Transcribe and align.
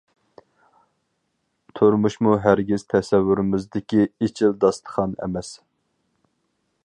تۇرمۇشمۇ 1.79 2.33
ھەرگىز 2.45 2.85
تەسەۋۋۇرىمىزدىكى 2.95 4.07
‹‹ئېچىل 4.25 4.57
داستىخان›› 4.65 5.13
ئەمەس. 5.27 5.53